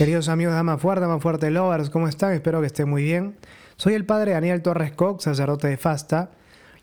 Queridos 0.00 0.30
amigos 0.30 0.52
de 0.52 0.56
Dama 0.56 0.78
Fuerte, 0.78 1.02
Dama 1.02 1.20
Fuerte 1.20 1.50
Lovers, 1.50 1.90
¿cómo 1.90 2.08
están? 2.08 2.32
Espero 2.32 2.62
que 2.62 2.68
estén 2.68 2.88
muy 2.88 3.02
bien. 3.02 3.36
Soy 3.76 3.92
el 3.92 4.06
padre 4.06 4.32
Daniel 4.32 4.62
Torres 4.62 4.92
Cox, 4.92 5.24
sacerdote 5.24 5.68
de 5.68 5.76
Fasta, 5.76 6.30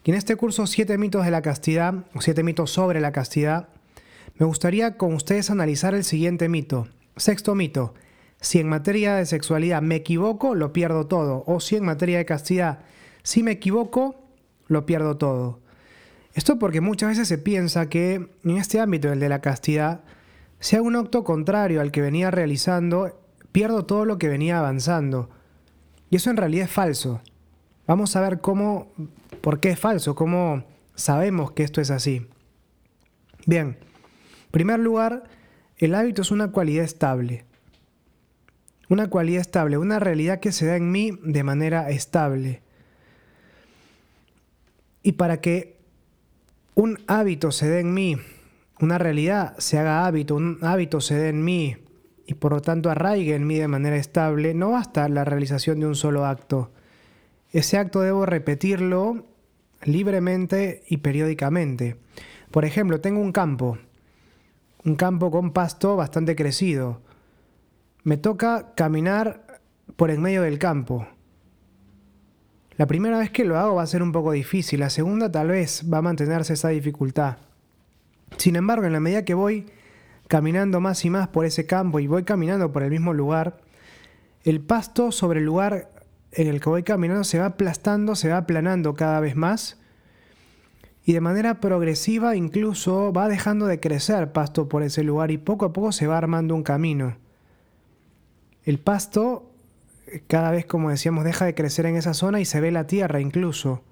y 0.04 0.12
en 0.12 0.18
este 0.18 0.36
curso 0.36 0.68
Siete 0.68 1.00
mitos 1.00 1.26
de 1.26 1.32
la 1.32 1.42
castidad, 1.42 1.96
o 2.14 2.22
Siete 2.22 2.44
mitos 2.44 2.70
sobre 2.70 3.02
la 3.02 3.12
castidad, 3.12 3.70
me 4.36 4.46
gustaría 4.46 4.98
con 4.98 5.16
ustedes 5.16 5.50
analizar 5.50 5.96
el 5.96 6.04
siguiente 6.04 6.48
mito. 6.48 6.90
Sexto 7.16 7.56
mito. 7.56 7.96
Si 8.40 8.60
en 8.60 8.70
materia 8.70 9.16
de 9.16 9.26
sexualidad 9.26 9.82
me 9.82 9.96
equivoco, 9.96 10.54
lo 10.54 10.72
pierdo 10.72 11.08
todo. 11.08 11.44
O 11.48 11.60
si 11.60 11.76
en 11.76 11.86
materia 11.86 12.20
de 12.20 12.26
castidad, 12.26 12.82
si 13.24 13.42
me 13.42 13.50
equivoco, 13.50 14.28
lo 14.68 14.86
pierdo 14.86 15.18
todo. 15.18 15.60
Esto 16.36 16.60
porque 16.60 16.82
muchas 16.82 17.10
veces 17.10 17.28
se 17.28 17.40
piensa 17.40 17.90
que 17.90 18.30
en 18.44 18.58
este 18.58 18.80
ámbito, 18.80 19.12
el 19.12 19.20
de 19.20 19.30
la 19.30 19.42
castidad, 19.42 20.02
si 20.60 20.76
hago 20.76 20.88
un 20.88 20.96
acto 20.96 21.24
contrario 21.24 21.82
al 21.82 21.92
que 21.92 22.02
venía 22.02 22.32
realizando, 22.32 23.20
pierdo 23.52 23.86
todo 23.86 24.06
lo 24.06 24.18
que 24.18 24.28
venía 24.28 24.60
avanzando. 24.60 25.30
Y 26.10 26.16
eso 26.16 26.30
en 26.30 26.38
realidad 26.38 26.66
es 26.66 26.72
falso. 26.72 27.22
Vamos 27.86 28.16
a 28.16 28.22
ver 28.22 28.42
cómo, 28.42 28.92
por 29.42 29.60
qué 29.60 29.70
es 29.70 29.80
falso, 29.80 30.16
cómo 30.16 30.64
sabemos 30.96 31.52
que 31.52 31.64
esto 31.64 31.80
es 31.80 31.92
así. 31.92 32.28
Bien, 33.46 33.78
en 33.78 34.52
primer 34.52 34.80
lugar, 34.80 35.24
el 35.78 35.94
hábito 35.96 36.22
es 36.22 36.32
una 36.32 36.52
cualidad 36.52 36.84
estable. 36.84 37.46
Una 38.90 39.10
cualidad 39.10 39.42
estable, 39.42 39.78
una 39.78 40.00
realidad 40.00 40.40
que 40.40 40.52
se 40.52 40.66
da 40.66 40.76
en 40.76 40.92
mí 40.92 41.12
de 41.24 41.44
manera 41.44 41.90
estable. 41.90 42.62
Y 45.04 45.14
para 45.14 45.40
que 45.40 45.78
un 46.74 47.00
hábito 47.08 47.52
se 47.52 47.70
dé 47.70 47.80
en 47.82 47.94
mí 47.94 48.18
una 48.80 48.98
realidad 48.98 49.56
se 49.58 49.80
haga 49.80 50.06
hábito, 50.06 50.36
un 50.36 50.60
hábito 50.62 51.02
se 51.02 51.16
dé 51.16 51.30
en 51.30 51.44
mí 51.44 51.78
y 52.26 52.34
por 52.36 52.52
lo 52.52 52.62
tanto 52.62 52.90
arraigue 52.90 53.36
en 53.36 53.48
mí 53.48 53.58
de 53.58 53.68
manera 53.68 53.96
estable, 53.96 54.54
no 54.54 54.72
basta 54.72 55.08
la 55.10 55.24
realización 55.24 55.80
de 55.80 55.88
un 55.88 55.96
solo 55.96 56.26
acto. 56.26 56.72
Ese 57.52 57.78
acto 57.78 58.02
debo 58.02 58.26
repetirlo 58.26 59.26
libremente 59.84 60.84
y 60.88 60.98
periódicamente. 60.98 61.98
Por 62.52 62.66
ejemplo, 62.66 63.00
tengo 63.00 63.22
un 63.22 63.32
campo, 63.32 63.78
un 64.84 64.96
campo 64.96 65.32
con 65.32 65.52
pasto 65.52 65.96
bastante 65.96 66.36
crecido. 66.36 67.02
Me 68.04 68.18
toca 68.18 68.74
caminar 68.76 69.62
por 69.96 70.12
en 70.12 70.22
medio 70.22 70.42
del 70.42 70.60
campo. 70.60 71.08
La 72.76 72.86
primera 72.86 73.18
vez 73.18 73.32
que 73.32 73.46
lo 73.46 73.58
hago 73.58 73.76
va 73.76 73.84
a 73.84 73.88
ser 73.88 74.04
un 74.04 74.12
poco 74.12 74.34
difícil, 74.34 74.82
la 74.82 74.90
segunda 74.90 75.32
tal 75.32 75.48
vez 75.48 75.84
va 75.92 76.00
a 76.00 76.04
mantenerse 76.04 76.54
esa 76.54 76.70
dificultad. 76.70 77.38
Sin 78.36 78.56
embargo, 78.56 78.86
en 78.86 78.94
la 78.94 79.00
medida 79.00 79.24
que 79.24 79.34
voy 79.34 79.66
caminando 80.28 80.82
más 80.82 81.06
y 81.06 81.10
más 81.10 81.30
por 81.30 81.46
ese 81.46 81.66
campo 81.66 82.00
y 82.00 82.08
voy 82.08 82.24
caminando 82.24 82.72
por 82.72 82.84
el 82.84 82.92
mismo 82.92 83.14
lugar, 83.14 83.58
el 84.44 84.60
pasto 84.60 85.12
sobre 85.12 85.40
el 85.40 85.46
lugar 85.46 85.90
en 86.32 86.48
el 86.48 86.60
que 86.60 86.70
voy 86.70 86.84
caminando 86.84 87.24
se 87.24 87.40
va 87.40 87.46
aplastando, 87.46 88.16
se 88.16 88.30
va 88.30 88.38
aplanando 88.38 88.94
cada 88.94 89.20
vez 89.20 89.36
más 89.36 89.78
y 91.06 91.14
de 91.14 91.22
manera 91.22 91.62
progresiva 91.62 92.36
incluso 92.36 93.14
va 93.14 93.30
dejando 93.30 93.66
de 93.66 93.80
crecer 93.80 94.34
pasto 94.34 94.68
por 94.68 94.84
ese 94.84 95.04
lugar 95.04 95.32
y 95.32 95.38
poco 95.38 95.66
a 95.66 95.74
poco 95.74 95.94
se 95.94 96.06
va 96.06 96.18
armando 96.18 96.54
un 96.54 96.64
camino. 96.64 97.16
El 98.66 98.78
pasto 98.78 99.50
cada 100.28 100.52
vez, 100.52 100.66
como 100.66 100.90
decíamos, 100.90 101.24
deja 101.24 101.46
de 101.46 101.56
crecer 101.56 101.86
en 101.86 101.96
esa 101.96 102.14
zona 102.14 102.42
y 102.42 102.46
se 102.46 102.60
ve 102.60 102.72
la 102.72 102.88
tierra 102.88 103.22
incluso. 103.22 103.84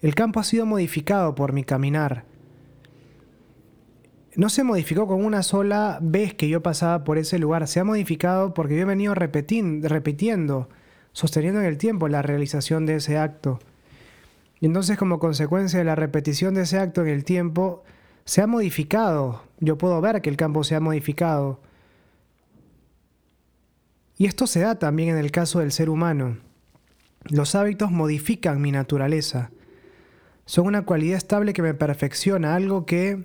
El 0.00 0.14
campo 0.14 0.40
ha 0.40 0.44
sido 0.44 0.66
modificado 0.66 1.34
por 1.34 1.52
mi 1.52 1.62
caminar 1.62 2.24
no 4.36 4.50
se 4.50 4.64
modificó 4.64 5.06
con 5.06 5.24
una 5.24 5.42
sola 5.42 5.98
vez 6.02 6.34
que 6.34 6.48
yo 6.48 6.62
pasaba 6.62 7.04
por 7.04 7.16
ese 7.16 7.38
lugar, 7.38 7.66
se 7.66 7.80
ha 7.80 7.84
modificado 7.84 8.52
porque 8.52 8.76
yo 8.76 8.82
he 8.82 8.84
venido 8.84 9.14
repitiendo, 9.14 10.68
sosteniendo 11.12 11.60
en 11.60 11.66
el 11.66 11.78
tiempo 11.78 12.08
la 12.08 12.20
realización 12.20 12.84
de 12.84 12.96
ese 12.96 13.16
acto. 13.16 13.58
Y 14.60 14.66
entonces 14.66 14.98
como 14.98 15.18
consecuencia 15.18 15.78
de 15.78 15.86
la 15.86 15.94
repetición 15.94 16.54
de 16.54 16.62
ese 16.62 16.78
acto 16.78 17.00
en 17.00 17.08
el 17.08 17.24
tiempo, 17.24 17.82
se 18.26 18.42
ha 18.42 18.46
modificado. 18.46 19.42
Yo 19.58 19.78
puedo 19.78 20.00
ver 20.02 20.20
que 20.20 20.28
el 20.28 20.36
campo 20.36 20.64
se 20.64 20.74
ha 20.74 20.80
modificado. 20.80 21.60
Y 24.18 24.26
esto 24.26 24.46
se 24.46 24.60
da 24.60 24.78
también 24.78 25.10
en 25.10 25.18
el 25.18 25.30
caso 25.30 25.60
del 25.60 25.72
ser 25.72 25.88
humano. 25.88 26.38
Los 27.24 27.54
hábitos 27.54 27.90
modifican 27.90 28.60
mi 28.60 28.70
naturaleza. 28.70 29.50
Son 30.44 30.66
una 30.66 30.84
cualidad 30.84 31.16
estable 31.16 31.52
que 31.52 31.62
me 31.62 31.74
perfecciona, 31.74 32.54
algo 32.54 32.86
que 32.86 33.24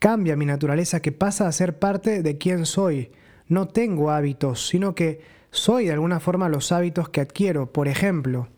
cambia 0.00 0.34
mi 0.34 0.46
naturaleza, 0.46 1.00
que 1.00 1.12
pasa 1.12 1.46
a 1.46 1.52
ser 1.52 1.78
parte 1.78 2.22
de 2.22 2.38
quien 2.38 2.66
soy. 2.66 3.12
No 3.46 3.68
tengo 3.68 4.10
hábitos, 4.10 4.66
sino 4.66 4.94
que 4.96 5.20
soy 5.52 5.84
de 5.84 5.92
alguna 5.92 6.18
forma 6.18 6.48
los 6.48 6.72
hábitos 6.72 7.10
que 7.10 7.20
adquiero. 7.20 7.70
Por 7.72 7.86
ejemplo, 7.86 8.48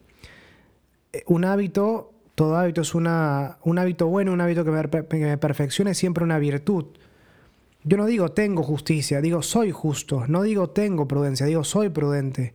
eh, 1.12 1.24
un 1.26 1.44
hábito, 1.44 2.12
todo 2.34 2.56
hábito 2.56 2.80
es 2.80 2.94
una, 2.94 3.58
un 3.64 3.78
hábito 3.78 4.06
bueno, 4.06 4.32
un 4.32 4.40
hábito 4.40 4.64
que 4.64 4.70
me, 4.70 4.82
que 4.88 5.36
perfeccione 5.36 5.90
es 5.90 5.98
siempre 5.98 6.24
una 6.24 6.38
virtud. 6.38 6.86
Yo 7.84 7.96
no 7.96 8.06
digo 8.06 8.30
tengo 8.30 8.62
justicia, 8.62 9.20
digo 9.20 9.42
soy 9.42 9.72
justo. 9.72 10.24
No 10.28 10.42
digo 10.42 10.70
tengo 10.70 11.08
prudencia, 11.08 11.46
digo 11.46 11.64
soy 11.64 11.88
prudente. 11.88 12.54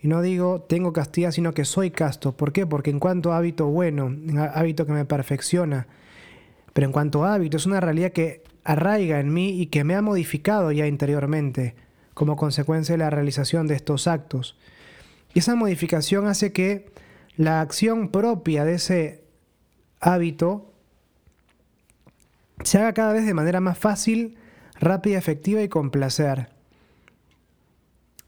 Y 0.00 0.08
no 0.08 0.22
digo 0.22 0.62
tengo 0.62 0.94
castidad, 0.94 1.32
sino 1.32 1.52
que 1.52 1.66
soy 1.66 1.90
casto. 1.90 2.34
¿Por 2.34 2.52
qué? 2.52 2.66
Porque 2.66 2.90
en 2.90 2.98
cuanto 2.98 3.34
hábito 3.34 3.66
bueno, 3.66 4.10
hábito 4.54 4.86
que 4.86 4.92
me 4.92 5.04
perfecciona, 5.04 5.86
pero 6.76 6.88
en 6.88 6.92
cuanto 6.92 7.24
a 7.24 7.32
hábito, 7.32 7.56
es 7.56 7.64
una 7.64 7.80
realidad 7.80 8.12
que 8.12 8.42
arraiga 8.62 9.18
en 9.18 9.32
mí 9.32 9.62
y 9.62 9.68
que 9.68 9.82
me 9.82 9.94
ha 9.94 10.02
modificado 10.02 10.72
ya 10.72 10.86
interiormente 10.86 11.74
como 12.12 12.36
consecuencia 12.36 12.92
de 12.92 12.98
la 12.98 13.08
realización 13.08 13.66
de 13.66 13.74
estos 13.74 14.06
actos. 14.06 14.58
Y 15.32 15.38
esa 15.38 15.54
modificación 15.54 16.26
hace 16.26 16.52
que 16.52 16.92
la 17.38 17.62
acción 17.62 18.10
propia 18.10 18.66
de 18.66 18.74
ese 18.74 19.24
hábito 20.00 20.70
se 22.62 22.76
haga 22.76 22.92
cada 22.92 23.14
vez 23.14 23.24
de 23.24 23.32
manera 23.32 23.60
más 23.60 23.78
fácil, 23.78 24.36
rápida, 24.78 25.16
efectiva 25.16 25.62
y 25.62 25.70
con 25.70 25.90
placer. 25.90 26.50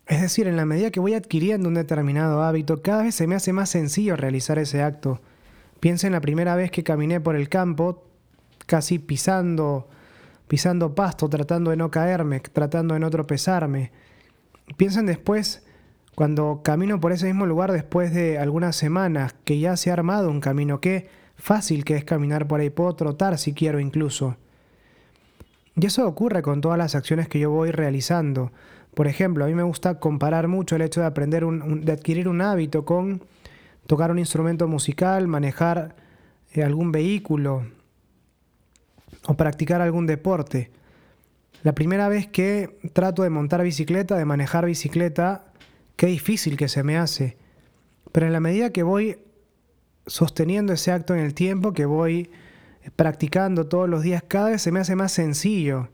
Es 0.06 0.22
decir, 0.22 0.47
en 0.47 0.56
la 0.56 0.64
medida 0.64 0.91
que 0.91 1.00
voy 1.00 1.12
adquiriendo 1.12 1.69
un 1.69 1.75
determinado 1.75 2.42
hábito, 2.42 2.81
cada 2.81 3.03
vez 3.03 3.14
se 3.14 3.26
me 3.26 3.34
hace 3.34 3.53
más 3.53 3.69
sencillo 3.69 4.16
realizar 4.16 4.58
ese 4.58 4.81
acto. 4.81 5.20
Piensa 5.81 6.06
en 6.06 6.14
la 6.14 6.22
primera 6.22 6.56
vez 6.56 6.70
que 6.70 6.82
caminé 6.82 7.20
por 7.20 7.37
el 7.37 7.50
campo, 7.50 8.07
casi 8.69 8.99
pisando, 8.99 9.89
pisando 10.47 10.95
pasto, 10.95 11.29
tratando 11.29 11.71
de 11.71 11.79
no 11.79 11.91
caerme, 11.91 12.41
tratando 12.41 12.95
de 12.95 13.01
no 13.01 13.09
tropezarme. 13.09 13.91
Piensen 14.77 15.06
después, 15.06 15.67
cuando 16.15 16.61
camino 16.62 17.01
por 17.01 17.12
ese 17.12 17.27
mismo 17.27 17.47
lugar 17.47 17.73
después 17.73 18.12
de 18.12 18.39
algunas 18.39 18.77
semanas, 18.77 19.34
que 19.45 19.59
ya 19.59 19.77
se 19.79 19.89
ha 19.89 19.95
armado 19.95 20.31
un 20.31 20.41
camino, 20.41 20.81
qué 20.81 21.09
fácil 21.37 21.84
que 21.84 21.97
es 21.97 22.05
caminar 22.05 22.47
por 22.47 22.61
ahí, 22.61 22.69
puedo 22.69 22.95
trotar 22.95 23.39
si 23.39 23.55
quiero 23.55 23.81
incluso. 23.81 24.37
Y 25.75 25.87
eso 25.87 26.06
ocurre 26.06 26.43
con 26.43 26.61
todas 26.61 26.77
las 26.77 26.95
acciones 26.95 27.27
que 27.29 27.39
yo 27.39 27.50
voy 27.50 27.71
realizando. 27.71 28.53
Por 28.95 29.06
ejemplo, 29.06 29.45
a 29.45 29.49
mí 29.49 29.55
me 29.55 29.62
gusta 29.62 29.99
comparar 29.99 30.47
mucho 30.47 30.77
el 30.77 30.83
hecho 30.83 31.00
de 31.00 31.06
aprender, 31.06 31.47
de 31.47 31.93
adquirir 31.93 32.29
un 32.29 32.43
hábito 32.43 32.85
con 32.85 33.23
tocar 33.87 34.11
un 34.11 34.19
instrumento 34.19 34.69
musical, 34.69 35.27
manejar 35.27 35.97
eh, 36.53 36.62
algún 36.62 36.93
vehículo, 36.93 37.65
o 39.28 39.34
practicar 39.34 39.83
algún 39.83 40.06
deporte. 40.06 40.71
La 41.62 41.75
primera 41.75 42.09
vez 42.09 42.27
que 42.27 42.78
trato 42.94 43.22
de 43.22 43.28
montar 43.28 43.62
bicicleta, 43.62 44.16
de 44.16 44.25
manejar 44.25 44.65
bicicleta, 44.65 45.53
qué 45.97 46.06
difícil 46.06 46.56
que 46.56 46.66
se 46.66 46.83
me 46.83 46.97
hace. 46.97 47.37
Pero 48.11 48.27
en 48.27 48.33
la 48.33 48.41
medida 48.41 48.71
que 48.71 48.83
voy 48.83 49.19
sosteniendo 50.06 50.72
ese 50.72 50.93
acto 50.93 51.15
en 51.15 51.21
el 51.21 51.34
tiempo, 51.34 51.75
que 51.75 51.84
voy 51.84 52.31
practicando 52.97 53.67
todos 53.67 53.87
los 53.87 54.02
días, 54.02 54.25
cada 54.26 54.49
vez 54.49 54.62
se 54.62 54.73
me 54.73 54.81
hace 54.81 54.97
más 54.97 55.12
sencillo 55.12 55.91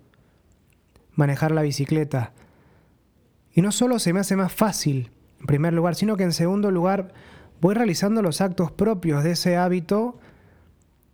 manejar 1.17 1.51
la 1.51 1.63
bicicleta. 1.63 2.35
Y 3.53 3.63
no 3.63 3.73
solo 3.73 3.99
se 3.99 4.13
me 4.13 4.21
hace 4.21 4.37
más 4.37 4.53
fácil, 4.53 5.11
en 5.41 5.47
primer 5.47 5.73
lugar, 5.73 5.97
sino 5.97 6.17
que 6.17 6.23
en 6.23 6.33
segundo 6.33 6.71
lugar 6.71 7.13
voy 7.61 7.75
realizando 7.75 8.23
los 8.23 8.41
actos 8.41 8.71
propios 8.71 9.25
de 9.25 9.33
ese 9.33 9.57
hábito 9.57 10.21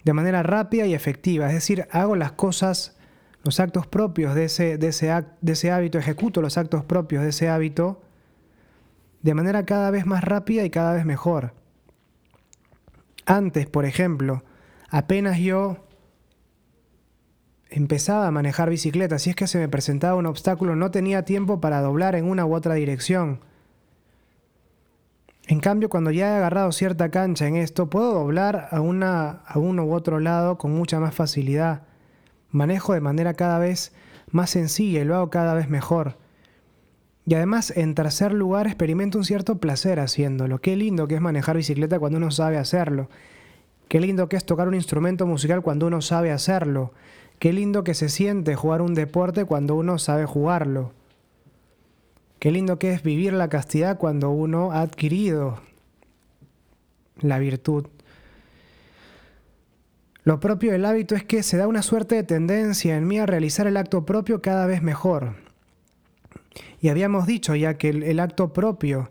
de 0.04 0.12
manera 0.12 0.42
rápida 0.42 0.86
y 0.86 0.94
efectiva. 0.94 1.48
Es 1.48 1.54
decir, 1.54 1.86
hago 1.90 2.16
las 2.16 2.32
cosas, 2.32 2.96
los 3.42 3.60
actos 3.60 3.86
propios 3.86 4.34
de 4.34 4.44
ese, 4.44 4.78
de 4.78 4.88
ese, 4.88 5.24
de 5.40 5.52
ese 5.52 5.70
hábito, 5.70 5.98
ejecuto 5.98 6.42
los 6.42 6.58
actos 6.58 6.84
propios 6.84 7.22
de 7.22 7.30
ese 7.30 7.48
hábito 7.48 8.02
de 9.22 9.34
manera 9.34 9.66
cada 9.66 9.90
vez 9.90 10.06
más 10.06 10.24
rápida 10.24 10.64
y 10.64 10.70
cada 10.70 10.94
vez 10.94 11.04
mejor. 11.04 11.52
Antes, 13.26 13.66
por 13.66 13.84
ejemplo, 13.84 14.42
apenas 14.88 15.38
yo 15.38 15.86
empezaba 17.68 18.26
a 18.26 18.30
manejar 18.30 18.70
bicicleta, 18.70 19.18
si 19.18 19.30
es 19.30 19.36
que 19.36 19.46
se 19.46 19.58
me 19.58 19.68
presentaba 19.68 20.16
un 20.16 20.26
obstáculo, 20.26 20.74
no 20.74 20.90
tenía 20.90 21.24
tiempo 21.24 21.60
para 21.60 21.80
doblar 21.80 22.16
en 22.16 22.24
una 22.24 22.44
u 22.46 22.54
otra 22.54 22.74
dirección. 22.74 23.40
En 25.50 25.58
cambio, 25.58 25.88
cuando 25.88 26.12
ya 26.12 26.28
he 26.28 26.36
agarrado 26.36 26.70
cierta 26.70 27.10
cancha 27.10 27.48
en 27.48 27.56
esto, 27.56 27.90
puedo 27.90 28.14
doblar 28.14 28.68
a, 28.70 28.80
una, 28.80 29.40
a 29.48 29.58
uno 29.58 29.84
u 29.84 29.94
otro 29.94 30.20
lado 30.20 30.58
con 30.58 30.70
mucha 30.70 31.00
más 31.00 31.12
facilidad. 31.12 31.82
Manejo 32.52 32.94
de 32.94 33.00
manera 33.00 33.34
cada 33.34 33.58
vez 33.58 33.92
más 34.30 34.50
sencilla 34.50 35.00
y 35.00 35.04
lo 35.04 35.16
hago 35.16 35.28
cada 35.28 35.54
vez 35.54 35.68
mejor. 35.68 36.18
Y 37.26 37.34
además, 37.34 37.72
en 37.76 37.96
tercer 37.96 38.32
lugar, 38.32 38.68
experimento 38.68 39.18
un 39.18 39.24
cierto 39.24 39.58
placer 39.58 39.98
haciéndolo. 39.98 40.60
Qué 40.60 40.76
lindo 40.76 41.08
que 41.08 41.16
es 41.16 41.20
manejar 41.20 41.56
bicicleta 41.56 41.98
cuando 41.98 42.18
uno 42.18 42.30
sabe 42.30 42.56
hacerlo. 42.56 43.08
Qué 43.88 43.98
lindo 43.98 44.28
que 44.28 44.36
es 44.36 44.46
tocar 44.46 44.68
un 44.68 44.76
instrumento 44.76 45.26
musical 45.26 45.62
cuando 45.62 45.88
uno 45.88 46.00
sabe 46.00 46.30
hacerlo. 46.30 46.92
Qué 47.40 47.52
lindo 47.52 47.82
que 47.82 47.94
se 47.94 48.08
siente 48.08 48.54
jugar 48.54 48.82
un 48.82 48.94
deporte 48.94 49.46
cuando 49.46 49.74
uno 49.74 49.98
sabe 49.98 50.26
jugarlo. 50.26 50.92
Qué 52.40 52.50
lindo 52.50 52.78
que 52.78 52.94
es 52.94 53.02
vivir 53.02 53.34
la 53.34 53.50
castidad 53.50 53.98
cuando 53.98 54.30
uno 54.30 54.72
ha 54.72 54.80
adquirido 54.80 55.60
la 57.20 57.38
virtud. 57.38 57.86
Lo 60.24 60.40
propio 60.40 60.72
del 60.72 60.86
hábito 60.86 61.14
es 61.14 61.22
que 61.22 61.42
se 61.42 61.58
da 61.58 61.68
una 61.68 61.82
suerte 61.82 62.14
de 62.14 62.22
tendencia 62.22 62.96
en 62.96 63.06
mí 63.06 63.18
a 63.18 63.26
realizar 63.26 63.66
el 63.66 63.76
acto 63.76 64.06
propio 64.06 64.40
cada 64.40 64.64
vez 64.64 64.80
mejor. 64.80 65.34
Y 66.80 66.88
habíamos 66.88 67.26
dicho 67.26 67.54
ya 67.54 67.76
que 67.76 67.90
el, 67.90 68.20
acto 68.20 68.54
propio 68.54 69.10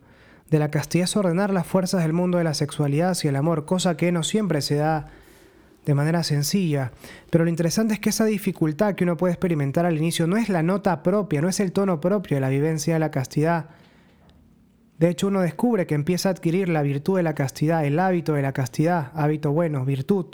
de 0.50 0.58
la 0.58 0.72
castidad 0.72 1.04
es 1.04 1.16
ordenar 1.16 1.52
las 1.52 1.68
fuerzas 1.68 2.02
del 2.02 2.14
mundo 2.14 2.40
de 2.40 2.44
la 2.46 2.56
sexualidad 2.56 3.12
hacia 3.12 3.30
el 3.30 3.36
amor, 3.36 3.66
cosa 3.66 3.96
que 3.96 4.12
no 4.12 4.24
siempre 4.24 4.64
se 4.64 4.76
da 4.76 5.06
de 5.86 5.94
manera 5.96 6.24
sencilla. 6.24 6.92
Pero 7.30 7.44
lo 7.44 7.50
interesante 7.50 7.94
es 7.94 8.00
que 8.00 8.10
esa 8.10 8.26
dificultad 8.26 8.96
que 8.96 9.04
uno 9.04 9.18
puede 9.18 9.34
experimentar 9.34 9.86
al 9.86 9.98
inicio 9.98 10.28
no 10.28 10.38
es 10.38 10.50
la 10.50 10.64
nota 10.64 11.04
propia, 11.04 11.42
no 11.42 11.50
es 11.50 11.60
el 11.60 11.72
tono 11.72 12.00
propio 12.00 12.38
de 12.38 12.42
la 12.42 12.50
vivencia 12.50 12.94
de 12.94 13.00
la 13.00 13.12
castidad. 13.12 13.70
De 14.98 15.10
hecho, 15.10 15.28
uno 15.28 15.42
descubre 15.42 15.88
que 15.88 15.96
empieza 15.96 16.30
a 16.30 16.34
adquirir 16.34 16.68
la 16.68 16.82
virtud 16.82 17.18
de 17.18 17.24
la 17.24 17.34
castidad, 17.34 17.86
el 17.86 18.00
hábito 18.00 18.34
de 18.34 18.42
la 18.42 18.52
castidad, 18.52 19.12
hábito 19.16 19.52
bueno, 19.52 19.86
virtud. 19.86 20.26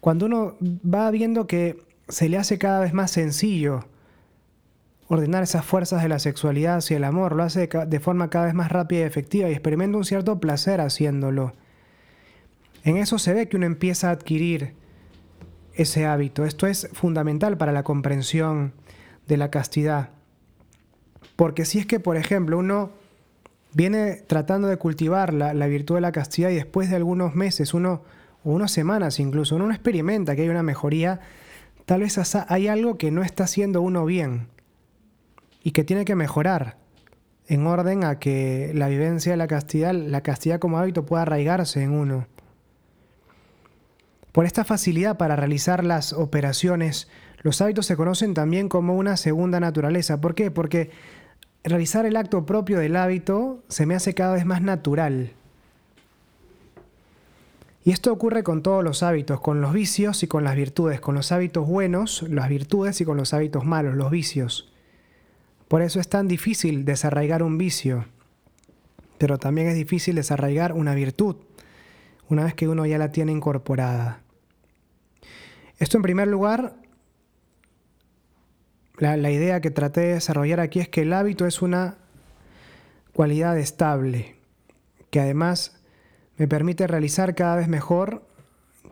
Cuando 0.00 0.26
uno 0.26 0.56
va 0.60 1.10
viendo 1.10 1.46
que 1.46 1.78
se 2.08 2.28
le 2.28 2.36
hace 2.36 2.58
cada 2.58 2.80
vez 2.80 2.92
más 2.92 3.12
sencillo 3.12 3.84
ordenar 5.06 5.42
esas 5.42 5.64
fuerzas 5.64 6.02
de 6.02 6.08
la 6.08 6.18
sexualidad 6.18 6.76
hacia 6.76 6.96
el 6.96 7.04
amor, 7.04 7.34
lo 7.34 7.42
hace 7.42 7.68
de 7.68 8.00
forma 8.00 8.30
cada 8.30 8.46
vez 8.46 8.54
más 8.54 8.70
rápida 8.70 9.00
y 9.00 9.04
efectiva 9.04 9.48
y 9.48 9.52
experimenta 9.52 9.98
un 9.98 10.04
cierto 10.04 10.38
placer 10.38 10.80
haciéndolo. 10.80 11.52
En 12.84 12.96
eso 12.96 13.18
se 13.18 13.34
ve 13.34 13.48
que 13.48 13.56
uno 13.56 13.66
empieza 13.66 14.08
a 14.08 14.12
adquirir 14.12 14.74
ese 15.74 16.06
hábito. 16.06 16.44
Esto 16.44 16.66
es 16.66 16.88
fundamental 16.92 17.56
para 17.56 17.72
la 17.72 17.82
comprensión 17.82 18.72
de 19.26 19.36
la 19.36 19.50
castidad. 19.50 20.10
Porque 21.36 21.64
si 21.64 21.78
es 21.78 21.86
que, 21.86 22.00
por 22.00 22.16
ejemplo, 22.16 22.58
uno 22.58 22.90
viene 23.72 24.16
tratando 24.26 24.68
de 24.68 24.76
cultivar 24.76 25.32
la, 25.32 25.66
virtud 25.66 25.94
de 25.94 26.00
la 26.00 26.12
castidad 26.12 26.50
y 26.50 26.56
después 26.56 26.90
de 26.90 26.96
algunos 26.96 27.34
meses, 27.34 27.72
uno, 27.74 28.02
o 28.44 28.52
unas 28.52 28.72
semanas 28.72 29.20
incluso, 29.20 29.56
uno 29.56 29.70
experimenta 29.70 30.34
que 30.34 30.42
hay 30.42 30.48
una 30.48 30.62
mejoría, 30.62 31.20
tal 31.86 32.00
vez 32.00 32.18
hay 32.48 32.68
algo 32.68 32.98
que 32.98 33.10
no 33.10 33.22
está 33.22 33.44
haciendo 33.44 33.80
uno 33.82 34.04
bien 34.04 34.48
y 35.62 35.70
que 35.70 35.84
tiene 35.84 36.04
que 36.04 36.14
mejorar 36.14 36.76
en 37.46 37.66
orden 37.66 38.04
a 38.04 38.18
que 38.18 38.72
la 38.74 38.88
vivencia 38.88 39.32
de 39.32 39.36
la 39.36 39.48
castidad, 39.48 39.92
la 39.92 40.22
castidad 40.22 40.58
como 40.60 40.78
hábito 40.78 41.04
pueda 41.04 41.22
arraigarse 41.22 41.82
en 41.82 41.92
uno. 41.92 42.26
Por 44.32 44.46
esta 44.46 44.64
facilidad 44.64 45.16
para 45.16 45.36
realizar 45.36 45.84
las 45.84 46.12
operaciones, 46.12 47.08
los 47.42 47.60
hábitos 47.60 47.86
se 47.86 47.96
conocen 47.96 48.34
también 48.34 48.68
como 48.68 48.96
una 48.96 49.16
segunda 49.16 49.60
naturaleza. 49.60 50.20
¿Por 50.20 50.34
qué? 50.34 50.50
Porque 50.50 50.90
realizar 51.64 52.06
el 52.06 52.16
acto 52.16 52.46
propio 52.46 52.78
del 52.78 52.96
hábito 52.96 53.62
se 53.68 53.86
me 53.86 53.94
hace 53.94 54.14
cada 54.14 54.34
vez 54.34 54.46
más 54.46 54.62
natural. 54.62 55.32
Y 57.82 57.92
esto 57.92 58.12
ocurre 58.12 58.42
con 58.42 58.62
todos 58.62 58.84
los 58.84 59.02
hábitos, 59.02 59.40
con 59.40 59.62
los 59.62 59.72
vicios 59.72 60.22
y 60.22 60.26
con 60.26 60.44
las 60.44 60.54
virtudes, 60.54 61.00
con 61.00 61.14
los 61.14 61.32
hábitos 61.32 61.66
buenos, 61.66 62.22
las 62.28 62.48
virtudes 62.48 63.00
y 63.00 63.04
con 63.04 63.16
los 63.16 63.32
hábitos 63.32 63.64
malos, 63.64 63.94
los 63.96 64.10
vicios. 64.10 64.70
Por 65.66 65.82
eso 65.82 65.98
es 65.98 66.08
tan 66.08 66.28
difícil 66.28 66.84
desarraigar 66.84 67.42
un 67.42 67.56
vicio, 67.56 68.04
pero 69.18 69.38
también 69.38 69.68
es 69.68 69.76
difícil 69.76 70.16
desarraigar 70.16 70.72
una 70.72 70.94
virtud, 70.94 71.36
una 72.30 72.44
vez 72.44 72.54
que 72.54 72.68
uno 72.68 72.86
ya 72.86 72.98
la 72.98 73.12
tiene 73.12 73.32
incorporada. 73.32 74.22
Esto 75.78 75.96
en 75.98 76.02
primer 76.02 76.28
lugar, 76.28 76.76
la, 78.98 79.30
idea 79.30 79.60
que 79.60 79.70
traté 79.70 80.00
de 80.00 80.14
desarrollar 80.14 80.60
aquí 80.60 80.80
es 80.80 80.88
que 80.88 81.02
el 81.02 81.12
hábito 81.12 81.46
es 81.46 81.62
una 81.62 81.96
cualidad 83.12 83.58
estable, 83.58 84.36
que 85.10 85.20
además 85.20 85.80
me 86.36 86.46
permite 86.48 86.86
realizar 86.86 87.34
cada 87.34 87.56
vez 87.56 87.68
mejor, 87.68 88.26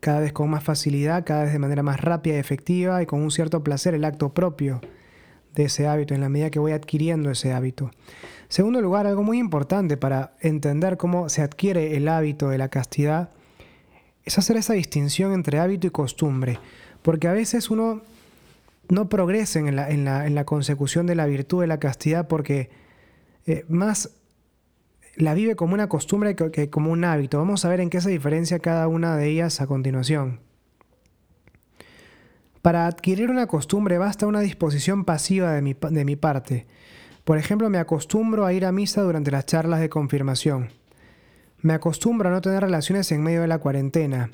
cada 0.00 0.20
vez 0.20 0.32
con 0.32 0.50
más 0.50 0.64
facilidad, 0.64 1.24
cada 1.24 1.44
vez 1.44 1.52
de 1.52 1.58
manera 1.58 1.82
más 1.82 2.00
rápida 2.00 2.36
y 2.36 2.38
efectiva 2.38 3.02
y 3.02 3.06
con 3.06 3.20
un 3.20 3.30
cierto 3.30 3.62
placer 3.62 3.94
el 3.94 4.04
acto 4.04 4.34
propio 4.34 4.80
de 5.58 5.64
ese 5.64 5.88
hábito 5.88 6.14
en 6.14 6.20
la 6.20 6.28
medida 6.28 6.50
que 6.50 6.60
voy 6.60 6.70
adquiriendo 6.70 7.30
ese 7.30 7.52
hábito. 7.52 7.90
Segundo 8.48 8.80
lugar, 8.80 9.08
algo 9.08 9.24
muy 9.24 9.38
importante 9.38 9.96
para 9.96 10.34
entender 10.40 10.96
cómo 10.96 11.28
se 11.28 11.42
adquiere 11.42 11.96
el 11.96 12.06
hábito 12.08 12.48
de 12.48 12.58
la 12.58 12.68
castidad 12.68 13.30
es 14.24 14.38
hacer 14.38 14.56
esa 14.56 14.74
distinción 14.74 15.32
entre 15.32 15.58
hábito 15.58 15.88
y 15.88 15.90
costumbre, 15.90 16.60
porque 17.02 17.26
a 17.26 17.32
veces 17.32 17.70
uno 17.70 18.02
no 18.88 19.08
progresa 19.08 19.58
en 19.58 19.74
la, 19.74 19.90
en 19.90 20.34
la, 20.34 20.44
consecución 20.44 21.06
de 21.06 21.16
la 21.16 21.26
virtud 21.26 21.60
de 21.60 21.66
la 21.66 21.80
castidad 21.80 22.28
porque 22.28 22.70
eh, 23.46 23.64
más 23.68 24.10
la 25.16 25.34
vive 25.34 25.56
como 25.56 25.74
una 25.74 25.88
costumbre 25.88 26.36
que 26.36 26.70
como 26.70 26.92
un 26.92 27.04
hábito. 27.04 27.38
Vamos 27.38 27.64
a 27.64 27.68
ver 27.68 27.80
en 27.80 27.90
qué 27.90 28.00
se 28.00 28.10
diferencia 28.10 28.60
cada 28.60 28.86
una 28.86 29.16
de 29.16 29.28
ellas 29.28 29.60
a 29.60 29.66
continuación. 29.66 30.40
Para 32.62 32.86
adquirir 32.86 33.30
una 33.30 33.46
costumbre 33.46 33.98
basta 33.98 34.26
una 34.26 34.40
disposición 34.40 35.04
pasiva 35.04 35.52
de 35.52 35.62
mi, 35.62 36.16
parte. 36.16 36.66
Por 37.24 37.38
ejemplo, 37.38 37.70
me 37.70 37.78
acostumbro 37.78 38.46
a 38.46 38.52
ir 38.52 38.64
a 38.64 38.72
misa 38.72 39.02
durante 39.02 39.30
las 39.30 39.46
charlas 39.46 39.80
de 39.80 39.88
confirmación. 39.88 40.70
Me 41.60 41.74
acostumbro 41.74 42.28
a 42.28 42.32
no 42.32 42.40
tener 42.40 42.62
relaciones 42.62 43.12
en 43.12 43.22
medio 43.22 43.42
de 43.42 43.48
la 43.48 43.58
cuarentena. 43.58 44.30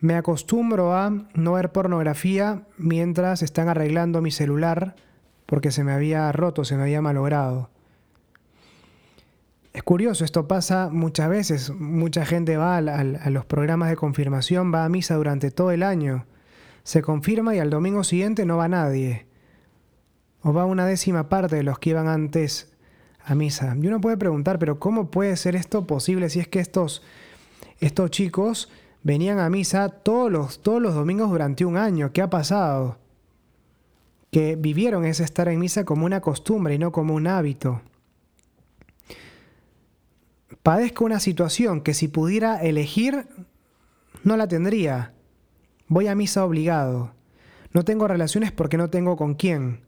Me 0.00 0.14
acostumbro 0.14 0.94
a 0.94 1.10
no 1.34 1.52
ver 1.52 1.72
pornografía 1.72 2.62
mientras 2.76 3.42
están 3.42 3.68
arreglando 3.68 4.20
mi 4.20 4.30
celular 4.30 4.94
porque 5.46 5.70
se 5.70 5.84
me 5.84 5.92
había 5.92 6.30
roto, 6.32 6.64
se 6.64 6.76
me 6.76 6.82
había 6.82 7.00
malogrado. 7.00 7.70
Es 9.72 9.82
curioso, 9.82 10.24
esto 10.24 10.48
pasa 10.48 10.88
muchas 10.90 11.28
veces. 11.28 11.70
Mucha 11.70 12.26
gente 12.26 12.56
va 12.56 12.76
a 12.78 12.82
los 12.82 13.44
programas 13.46 13.88
de 13.88 13.96
confirmación, 13.96 14.74
va 14.74 14.84
a 14.84 14.88
misa 14.88 15.14
durante 15.14 15.50
todo 15.50 15.70
el 15.70 15.82
año 15.82 16.26
se 16.86 17.02
confirma 17.02 17.52
y 17.52 17.58
al 17.58 17.68
domingo 17.68 18.04
siguiente 18.04 18.46
no 18.46 18.58
va 18.58 18.68
nadie. 18.68 19.26
O 20.42 20.52
va 20.52 20.66
una 20.66 20.86
décima 20.86 21.28
parte 21.28 21.56
de 21.56 21.64
los 21.64 21.80
que 21.80 21.90
iban 21.90 22.06
antes 22.06 22.72
a 23.24 23.34
misa. 23.34 23.76
Y 23.76 23.88
uno 23.88 24.00
puede 24.00 24.16
preguntar, 24.16 24.60
pero 24.60 24.78
¿cómo 24.78 25.10
puede 25.10 25.36
ser 25.36 25.56
esto 25.56 25.84
posible 25.84 26.30
si 26.30 26.38
es 26.38 26.46
que 26.46 26.60
estos, 26.60 27.02
estos 27.80 28.12
chicos 28.12 28.70
venían 29.02 29.40
a 29.40 29.50
misa 29.50 29.88
todos 29.88 30.30
los, 30.30 30.62
todos 30.62 30.80
los 30.80 30.94
domingos 30.94 31.28
durante 31.28 31.64
un 31.64 31.76
año? 31.76 32.12
¿Qué 32.12 32.22
ha 32.22 32.30
pasado? 32.30 32.98
Que 34.30 34.54
vivieron 34.54 35.04
ese 35.04 35.24
estar 35.24 35.48
en 35.48 35.58
misa 35.58 35.84
como 35.84 36.06
una 36.06 36.20
costumbre 36.20 36.76
y 36.76 36.78
no 36.78 36.92
como 36.92 37.14
un 37.14 37.26
hábito. 37.26 37.82
Padezco 40.62 41.04
una 41.04 41.18
situación 41.18 41.80
que 41.80 41.94
si 41.94 42.06
pudiera 42.06 42.62
elegir, 42.62 43.26
no 44.22 44.36
la 44.36 44.46
tendría. 44.46 45.15
Voy 45.88 46.08
a 46.08 46.14
misa 46.14 46.44
obligado. 46.44 47.12
No 47.72 47.84
tengo 47.84 48.08
relaciones 48.08 48.52
porque 48.52 48.76
no 48.76 48.90
tengo 48.90 49.16
con 49.16 49.34
quién. 49.34 49.80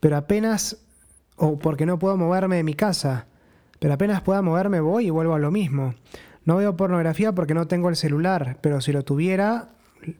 Pero 0.00 0.16
apenas, 0.16 0.78
o 1.36 1.58
porque 1.58 1.86
no 1.86 1.98
puedo 1.98 2.16
moverme 2.16 2.56
de 2.56 2.64
mi 2.64 2.74
casa. 2.74 3.26
Pero 3.78 3.94
apenas 3.94 4.22
pueda 4.22 4.42
moverme 4.42 4.80
voy 4.80 5.06
y 5.06 5.10
vuelvo 5.10 5.34
a 5.34 5.38
lo 5.38 5.50
mismo. 5.50 5.94
No 6.44 6.56
veo 6.56 6.76
pornografía 6.76 7.32
porque 7.32 7.54
no 7.54 7.66
tengo 7.66 7.88
el 7.88 7.96
celular, 7.96 8.58
pero 8.60 8.80
si 8.80 8.92
lo 8.92 9.02
tuviera, 9.02 9.70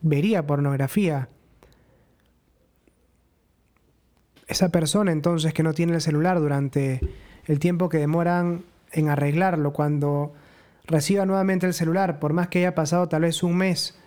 vería 0.03 0.47
pornografía. 0.47 1.29
Esa 4.47 4.69
persona 4.71 5.13
entonces 5.13 5.53
que 5.55 5.63
no 5.63 5.73
tiene 5.73 5.95
el 5.95 6.01
celular 6.01 6.41
durante 6.41 7.01
el 7.47 7.59
tiempo 7.59 7.89
que 7.89 7.99
demoran 7.99 8.65
en 8.93 9.09
arreglarlo, 9.09 9.73
cuando 9.73 10.33
reciba 10.87 11.27
nuevamente 11.27 11.67
el 11.67 11.75
celular, 11.75 12.19
por 12.19 12.33
más 12.33 12.49
que 12.49 12.61
haya 12.61 12.75
pasado 12.75 13.09
tal 13.09 13.23
vez 13.23 13.43
un 13.43 13.57
mes, 13.57 13.99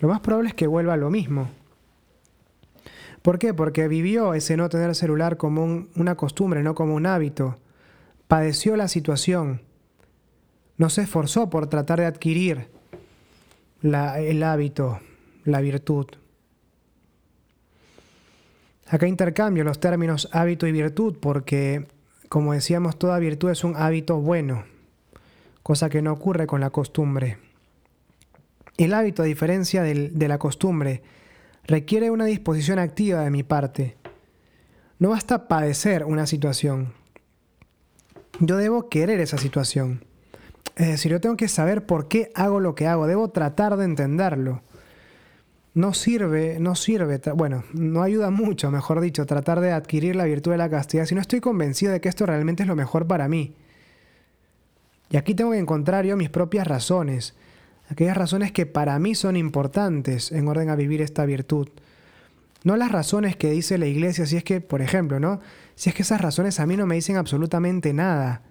lo 0.00 0.08
más 0.08 0.20
probable 0.20 0.50
es 0.50 0.54
que 0.54 0.66
vuelva 0.66 0.94
a 0.94 0.96
lo 0.96 1.10
mismo. 1.10 1.48
¿Por 3.22 3.38
qué? 3.38 3.52
Porque 3.52 3.88
vivió 3.88 4.34
ese 4.34 4.56
no 4.56 4.68
tener 4.68 4.94
celular 4.94 5.36
como 5.36 5.86
una 5.96 6.14
costumbre, 6.14 6.62
no 6.62 6.74
como 6.74 6.94
un 6.94 7.06
hábito. 7.06 7.58
Padeció 8.28 8.76
la 8.76 8.88
situación. 8.88 9.62
No 10.76 10.88
se 10.88 11.02
esforzó 11.02 11.50
por 11.50 11.66
tratar 11.66 11.98
de 11.98 12.06
adquirir 12.06 12.68
el 13.82 14.42
hábito, 14.42 15.00
la 15.44 15.60
virtud. 15.60 16.06
Acá 18.88 19.06
intercambio 19.06 19.64
los 19.64 19.80
términos 19.80 20.28
hábito 20.32 20.66
y 20.66 20.72
virtud 20.72 21.16
porque, 21.20 21.86
como 22.28 22.54
decíamos, 22.54 22.98
toda 22.98 23.18
virtud 23.18 23.50
es 23.50 23.64
un 23.64 23.76
hábito 23.76 24.18
bueno, 24.18 24.64
cosa 25.62 25.90
que 25.90 26.00
no 26.00 26.12
ocurre 26.12 26.46
con 26.46 26.60
la 26.60 26.70
costumbre. 26.70 27.47
El 28.78 28.94
hábito, 28.94 29.22
a 29.22 29.26
diferencia 29.26 29.82
de 29.82 30.28
la 30.28 30.38
costumbre, 30.38 31.02
requiere 31.64 32.10
una 32.10 32.24
disposición 32.24 32.78
activa 32.78 33.20
de 33.20 33.30
mi 33.30 33.42
parte. 33.42 33.96
No 34.98 35.10
basta 35.10 35.46
padecer 35.48 36.04
una 36.04 36.26
situación, 36.26 36.94
yo 38.40 38.56
debo 38.56 38.88
querer 38.88 39.20
esa 39.20 39.38
situación. 39.38 40.04
Es 40.76 40.86
decir, 40.86 41.10
yo 41.10 41.20
tengo 41.20 41.36
que 41.36 41.48
saber 41.48 41.86
por 41.86 42.06
qué 42.06 42.30
hago 42.34 42.60
lo 42.60 42.74
que 42.74 42.86
hago, 42.86 43.06
debo 43.06 43.30
tratar 43.30 43.76
de 43.76 43.84
entenderlo. 43.84 44.62
No 45.74 45.92
sirve, 45.92 46.58
no 46.60 46.74
sirve, 46.74 47.20
bueno, 47.34 47.64
no 47.72 48.02
ayuda 48.02 48.30
mucho, 48.30 48.70
mejor 48.70 49.00
dicho, 49.00 49.26
tratar 49.26 49.60
de 49.60 49.72
adquirir 49.72 50.16
la 50.16 50.24
virtud 50.24 50.52
de 50.52 50.58
la 50.58 50.70
castidad 50.70 51.04
si 51.04 51.14
no 51.14 51.20
estoy 51.20 51.40
convencido 51.40 51.92
de 51.92 52.00
que 52.00 52.08
esto 52.08 52.26
realmente 52.26 52.62
es 52.62 52.68
lo 52.68 52.76
mejor 52.76 53.06
para 53.06 53.28
mí. 53.28 53.54
Y 55.10 55.16
aquí 55.16 55.34
tengo 55.34 55.52
que 55.52 55.58
encontrar 55.58 56.04
yo 56.04 56.16
mis 56.16 56.30
propias 56.30 56.66
razones, 56.66 57.34
aquellas 57.88 58.16
razones 58.16 58.52
que 58.52 58.66
para 58.66 58.98
mí 58.98 59.14
son 59.14 59.36
importantes 59.36 60.32
en 60.32 60.48
orden 60.48 60.70
a 60.70 60.76
vivir 60.76 61.02
esta 61.02 61.24
virtud. 61.24 61.68
No 62.64 62.76
las 62.76 62.92
razones 62.92 63.36
que 63.36 63.50
dice 63.50 63.78
la 63.78 63.86
iglesia, 63.86 64.26
si 64.26 64.36
es 64.36 64.44
que, 64.44 64.60
por 64.60 64.82
ejemplo, 64.82 65.20
¿no? 65.20 65.40
Si 65.74 65.88
es 65.88 65.94
que 65.94 66.02
esas 66.02 66.20
razones 66.20 66.60
a 66.60 66.66
mí 66.66 66.76
no 66.76 66.86
me 66.86 66.96
dicen 66.96 67.16
absolutamente 67.16 67.92
nada. 67.92 68.42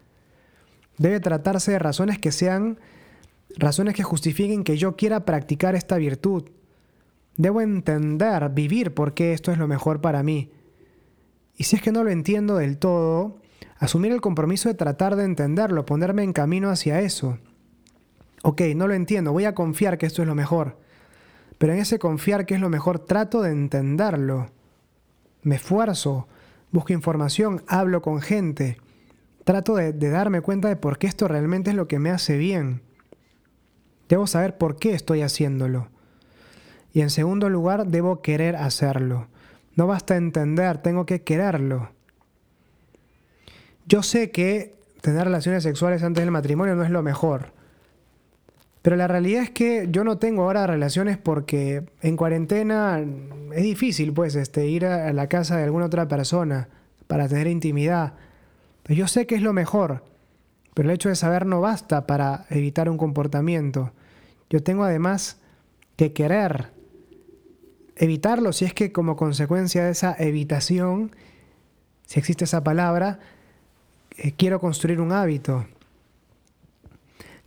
Debe 0.98 1.20
tratarse 1.20 1.72
de 1.72 1.80
razones 1.80 2.18
que 2.18 2.32
sean 2.32 2.80
razones 3.58 3.96
que 3.96 4.04
justifiquen 4.04 4.64
que 4.64 4.78
yo 4.78 4.96
quiera 4.96 5.26
practicar 5.26 5.76
esta 5.76 5.98
virtud. 5.98 6.50
Debo 7.36 7.62
entender, 7.62 8.50
vivir 8.50 8.94
por 8.94 9.14
qué 9.14 9.34
esto 9.34 9.52
es 9.52 9.58
lo 9.58 9.68
mejor 9.68 10.02
para 10.02 10.24
mí. 10.24 10.52
Y 11.56 11.66
si 11.66 11.76
es 11.76 11.82
que 11.82 11.92
no 11.92 12.04
lo 12.04 12.10
entiendo 12.10 12.56
del 12.56 12.78
todo, 12.78 13.38
asumir 13.78 14.12
el 14.12 14.22
compromiso 14.22 14.70
de 14.70 14.76
tratar 14.76 15.16
de 15.16 15.26
entenderlo, 15.26 15.86
ponerme 15.86 16.24
en 16.24 16.34
camino 16.34 16.70
hacia 16.70 17.02
eso. 17.02 17.38
Ok, 18.44 18.62
no 18.76 18.88
lo 18.88 18.94
entiendo, 18.94 19.32
voy 19.32 19.46
a 19.46 19.56
confiar 19.56 19.98
que 19.98 20.06
esto 20.06 20.22
es 20.22 20.28
lo 20.28 20.36
mejor. 20.36 20.78
Pero 21.58 21.74
en 21.74 21.80
ese 21.80 22.00
confiar 22.00 22.46
que 22.46 22.56
es 22.56 22.62
lo 22.62 22.70
mejor, 22.70 23.00
trato 23.00 23.42
de 23.42 23.52
entenderlo. 23.52 24.52
Me 25.42 25.56
esfuerzo, 25.56 26.28
busco 26.72 26.94
información, 26.94 27.64
hablo 27.68 28.02
con 28.02 28.22
gente. 28.22 28.78
Trato 29.44 29.76
de, 29.76 29.94
darme 29.94 30.42
cuenta 30.42 30.68
de 30.68 30.76
por 30.76 30.98
qué 30.98 31.08
esto 31.08 31.28
realmente 31.28 31.72
es 31.72 31.76
lo 31.76 31.88
que 31.88 32.00
me 32.00 32.10
hace 32.10 32.38
bien. 32.38 32.82
Debo 34.10 34.28
saber 34.28 34.58
por 34.58 34.78
qué 34.78 34.94
estoy 34.94 35.22
haciéndolo. 35.22 35.90
Y 36.94 37.02
en 37.02 37.10
segundo 37.10 37.50
lugar, 37.50 37.88
debo 37.88 38.22
querer 38.22 38.56
hacerlo. 38.56 39.28
No 39.76 39.88
basta 39.88 40.16
entender, 40.16 40.80
tengo 40.80 41.06
que 41.06 41.24
quererlo. 41.24 41.92
Yo 43.86 44.04
sé 44.04 44.32
que 44.32 44.76
tener 45.02 45.24
relaciones 45.24 45.64
sexuales 45.64 46.04
antes 46.04 46.24
del 46.24 46.32
matrimonio 46.32 46.76
no 46.76 46.84
es 46.84 46.90
lo 46.90 47.02
mejor. 47.02 47.54
Pero 48.82 48.96
la 48.96 49.08
realidad 49.08 49.44
es 49.44 49.50
que 49.50 49.88
yo 49.92 50.04
no 50.04 50.18
tengo 50.18 50.44
ahora 50.44 50.68
relaciones 50.68 51.18
porque 51.18 51.84
en 52.02 52.16
cuarentena 52.16 53.04
es 53.54 53.64
difícil, 53.64 54.14
pues, 54.14 54.36
este, 54.36 54.68
ir 54.68 54.86
a 54.86 55.12
la 55.14 55.28
casa 55.28 55.58
de 55.58 55.64
alguna 55.64 55.88
otra 55.88 56.08
persona 56.08 56.70
para 57.08 57.28
tener 57.28 57.48
intimidad. 57.48 58.14
Pero 58.84 59.00
yo 59.00 59.08
sé 59.08 59.28
que 59.28 59.36
es 59.36 59.42
lo 59.42 59.54
mejor, 59.54 60.04
pero 60.74 60.90
el 60.90 60.96
hecho 60.96 61.10
de 61.10 61.16
saber 61.16 61.46
no 61.46 61.60
basta 61.60 62.06
para 62.08 62.46
evitar 62.50 62.90
un 62.90 62.98
comportamiento. 62.98 63.92
Yo 64.50 64.64
tengo 64.64 64.84
además 64.84 65.38
que 65.96 66.14
querer 66.14 66.72
evitarlo 67.96 68.54
si 68.54 68.66
es 68.66 68.74
que 68.74 68.92
como 68.92 69.16
consecuencia 69.16 69.84
de 69.84 69.92
esa 69.92 70.16
evitación, 70.18 71.16
si 72.06 72.20
existe 72.20 72.46
esa 72.46 72.64
palabra, 72.64 73.20
eh, 74.18 74.34
quiero 74.38 74.60
construir 74.60 75.02
un 75.02 75.12
hábito. 75.12 75.66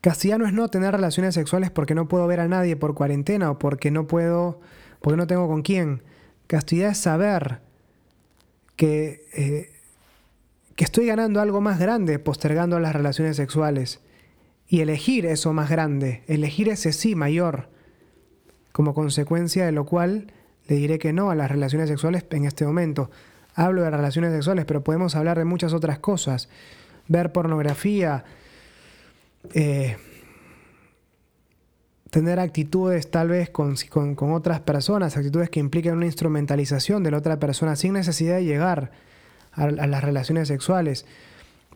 Castellano 0.00 0.47
es 0.47 0.52
no 0.52 0.69
tener 0.69 0.92
relaciones 0.92 1.35
sexuales 1.35 1.71
porque 1.71 1.95
no 1.95 2.09
puedo 2.09 2.26
ver 2.26 2.40
a 2.40 2.49
nadie 2.49 2.76
por 2.76 2.95
cuarentena 2.95 3.50
o 3.50 3.59
porque 3.59 3.90
no 3.90 4.07
puedo, 4.07 4.61
porque 5.00 5.16
no 5.16 5.26
tengo 5.26 5.47
con 5.47 5.62
quién. 5.62 6.02
Castidad 6.47 6.90
es 6.90 6.99
saber 6.99 7.61
que, 8.76 9.26
eh, 9.35 9.73
que 10.75 10.85
estoy 10.85 11.07
ganando 11.07 11.40
algo 11.40 11.61
más 11.61 11.78
grande 11.78 12.19
postergando 12.19 12.80
las 12.80 12.95
relaciones 12.95 13.37
sexuales 13.37 14.00
y 14.66 14.80
elegir 14.80 15.26
eso 15.26 15.52
más 15.52 15.69
grande, 15.69 16.23
elegir 16.28 16.69
ese 16.69 16.92
sí 16.92 17.14
mayor, 17.14 17.69
como 18.73 18.95
consecuencia 18.95 19.66
de 19.66 19.73
lo 19.73 19.85
cual 19.85 20.33
le 20.66 20.76
diré 20.76 20.99
que 20.99 21.12
no 21.12 21.30
a 21.30 21.35
las 21.35 21.50
relaciones 21.50 21.88
sexuales 21.88 22.25
en 22.30 22.45
este 22.45 22.64
momento. 22.64 23.11
Hablo 23.54 23.83
de 23.83 23.90
relaciones 23.90 24.33
sexuales, 24.33 24.64
pero 24.64 24.85
podemos 24.85 25.16
hablar 25.16 25.37
de 25.37 25.45
muchas 25.45 25.75
otras 25.75 25.99
cosas. 25.99 26.49
Ver 27.09 27.33
pornografía, 27.33 28.25
eh, 29.54 29.97
tener 32.11 32.40
actitudes 32.40 33.11
tal 33.11 33.28
vez 33.28 33.50
con, 33.50 33.75
con, 34.14 34.32
otras 34.32 34.61
personas, 34.61 35.16
actitudes 35.16 35.50
que 35.50 35.61
impliquen 35.61 35.94
una 35.94 36.06
instrumentalización 36.06 37.02
de 37.02 37.11
la 37.12 37.18
otra 37.18 37.38
persona 37.38 37.76
sin 37.76 37.92
necesidad 37.92 38.37
de 38.37 38.44
llegar 38.44 38.90
a, 39.52 39.64
a, 39.64 39.87
las 39.87 40.04
relaciones 40.04 40.49
sexuales. 40.49 41.06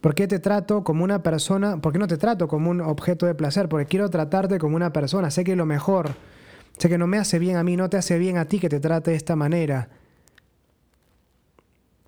¿Por 0.01 0.15
qué 0.15 0.27
te 0.27 0.39
trato 0.39 0.85
como 0.85 1.05
una 1.05 1.23
persona? 1.23 1.79
¿Por 1.79 1.93
qué 1.93 1.99
no 1.99 2.07
te 2.07 2.19
trato 2.19 2.49
como 2.49 2.71
un 2.71 2.81
objeto 2.81 3.27
de 3.27 3.35
placer? 3.35 3.69
Porque 3.69 3.87
quiero 3.87 4.11
tratarte 4.11 4.59
como 4.59 4.77
una 4.77 4.93
persona. 4.93 5.31
Sé 5.31 5.45
que 5.45 5.57
lo 5.57 5.65
mejor, 5.65 6.15
sé 6.77 6.89
que 6.89 6.99
no 6.99 7.07
me 7.07 7.19
hace 7.19 7.39
bien 7.39 7.57
a 7.57 7.65
mí, 7.65 7.77
no 7.77 7.89
te 7.89 7.97
hace 7.97 8.19
bien 8.19 8.37
a 8.37 8.45
ti 8.45 8.59
que 8.59 8.69
te 8.69 8.81
trate 8.81 9.13
de 9.13 9.17
esta 9.17 9.37
manera. 9.37 9.89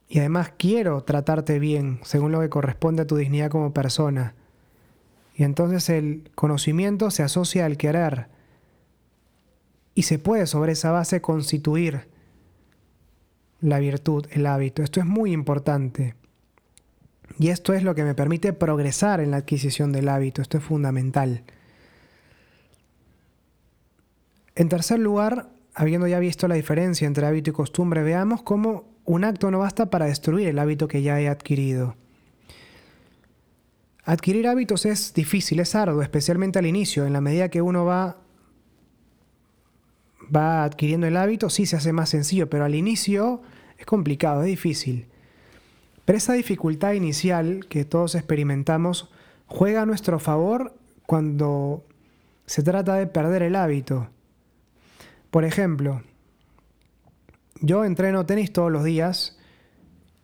Y 0.08 0.18
además 0.18 0.52
quiero 0.56 1.02
tratarte 1.02 1.58
bien, 1.58 2.00
según 2.02 2.32
lo 2.32 2.40
que 2.40 2.48
corresponde 2.48 3.02
a 3.02 3.06
tu 3.06 3.16
dignidad 3.16 3.50
como 3.50 3.72
persona. 3.72 4.34
Y 5.36 5.44
entonces 5.44 5.90
el 5.90 6.30
conocimiento 6.34 7.10
se 7.10 7.22
asocia 7.22 7.66
al 7.66 7.76
querer. 7.76 8.28
Y 9.94 10.02
se 10.02 10.18
puede 10.18 10.46
sobre 10.46 10.72
esa 10.72 10.92
base 10.92 11.20
constituir 11.20 12.08
la 13.60 13.78
virtud, 13.78 14.26
el 14.30 14.46
hábito. 14.46 14.82
Esto 14.82 15.00
es 15.00 15.06
muy 15.06 15.32
importante. 15.32 16.14
Y 17.38 17.48
esto 17.48 17.74
es 17.74 17.82
lo 17.82 17.94
que 17.94 18.02
me 18.02 18.14
permite 18.14 18.54
progresar 18.54 19.20
en 19.20 19.30
la 19.30 19.38
adquisición 19.38 19.92
del 19.92 20.08
hábito. 20.08 20.40
Esto 20.40 20.56
es 20.56 20.64
fundamental. 20.64 21.44
En 24.54 24.70
tercer 24.70 24.98
lugar, 24.98 25.50
habiendo 25.74 26.06
ya 26.06 26.18
visto 26.18 26.48
la 26.48 26.54
diferencia 26.54 27.06
entre 27.06 27.26
hábito 27.26 27.50
y 27.50 27.52
costumbre, 27.52 28.02
veamos 28.02 28.42
cómo 28.42 28.84
un 29.04 29.24
acto 29.24 29.50
no 29.50 29.58
basta 29.58 29.90
para 29.90 30.06
destruir 30.06 30.48
el 30.48 30.58
hábito 30.58 30.88
que 30.88 31.02
ya 31.02 31.20
he 31.20 31.28
adquirido. 31.28 31.94
Adquirir 34.06 34.46
hábitos 34.46 34.86
es 34.86 35.12
difícil, 35.14 35.58
es 35.58 35.74
arduo, 35.74 36.00
especialmente 36.00 36.60
al 36.60 36.66
inicio. 36.66 37.06
En 37.06 37.12
la 37.12 37.20
medida 37.20 37.48
que 37.48 37.60
uno 37.60 37.84
va, 37.84 38.18
va 40.34 40.62
adquiriendo 40.62 41.08
el 41.08 41.16
hábito, 41.16 41.50
sí 41.50 41.66
se 41.66 41.74
hace 41.74 41.92
más 41.92 42.10
sencillo, 42.10 42.48
pero 42.48 42.64
al 42.64 42.76
inicio 42.76 43.42
es 43.76 43.84
complicado, 43.84 44.42
es 44.42 44.46
difícil. 44.46 45.08
Pero 46.04 46.18
esa 46.18 46.34
dificultad 46.34 46.92
inicial 46.92 47.66
que 47.68 47.84
todos 47.84 48.14
experimentamos 48.14 49.10
juega 49.46 49.82
a 49.82 49.86
nuestro 49.86 50.20
favor 50.20 50.76
cuando 51.04 51.84
se 52.46 52.62
trata 52.62 52.94
de 52.94 53.08
perder 53.08 53.42
el 53.42 53.56
hábito. 53.56 54.08
Por 55.32 55.44
ejemplo, 55.44 56.02
yo 57.60 57.84
entreno 57.84 58.24
tenis 58.24 58.52
todos 58.52 58.70
los 58.70 58.84
días 58.84 59.36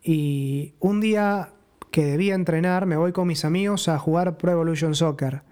y 0.01 0.73
un 0.79 1.01
día 1.01 1.49
que 1.93 2.03
debía 2.03 2.33
entrenar, 2.33 2.87
me 2.87 2.97
voy 2.97 3.11
con 3.11 3.27
mis 3.27 3.45
amigos 3.45 3.87
a 3.87 3.99
jugar 3.99 4.39
Pro 4.39 4.51
Evolution 4.51 4.95
Soccer. 4.95 5.43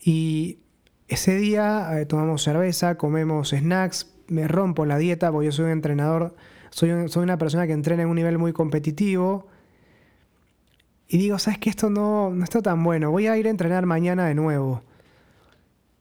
Y 0.00 0.60
ese 1.06 1.36
día 1.36 2.00
eh, 2.00 2.06
tomamos 2.06 2.42
cerveza, 2.42 2.96
comemos 2.96 3.50
snacks, 3.50 4.10
me 4.28 4.48
rompo 4.48 4.86
la 4.86 4.96
dieta 4.96 5.30
porque 5.30 5.44
yo 5.44 5.52
soy 5.52 5.66
un 5.66 5.72
entrenador, 5.72 6.34
soy, 6.70 7.10
soy 7.10 7.24
una 7.24 7.36
persona 7.36 7.66
que 7.66 7.74
entrena 7.74 8.04
en 8.04 8.08
un 8.08 8.16
nivel 8.16 8.38
muy 8.38 8.54
competitivo. 8.54 9.48
Y 11.08 11.18
digo, 11.18 11.38
¿sabes 11.38 11.58
que 11.58 11.68
Esto 11.68 11.90
no, 11.90 12.30
no 12.30 12.42
está 12.42 12.62
tan 12.62 12.82
bueno, 12.82 13.10
voy 13.10 13.26
a 13.26 13.36
ir 13.36 13.48
a 13.48 13.50
entrenar 13.50 13.84
mañana 13.84 14.26
de 14.28 14.34
nuevo. 14.34 14.80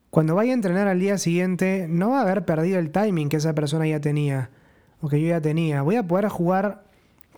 Cuando 0.10 0.36
vaya 0.36 0.52
a 0.52 0.56
entrenar 0.56 0.88
al 0.88 1.02
día 1.02 1.18
siguiente, 1.18 1.88
no 1.90 2.12
va 2.12 2.20
a 2.20 2.22
haber 2.22 2.46
perdido 2.46 2.80
el 2.80 2.92
timing 2.92 3.28
que 3.28 3.36
esa 3.36 3.54
persona 3.54 3.86
ya 3.86 4.00
tenía, 4.00 4.52
o 5.02 5.10
que 5.10 5.20
yo 5.20 5.28
ya 5.28 5.42
tenía. 5.42 5.82
Voy 5.82 5.98
a 5.98 6.08
poder 6.08 6.30
jugar 6.30 6.86